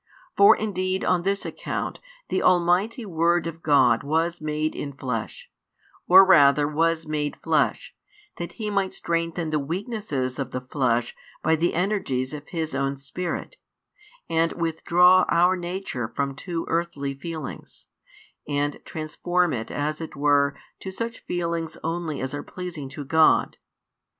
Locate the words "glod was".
3.61-4.41